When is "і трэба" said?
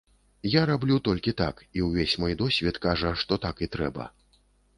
3.69-4.09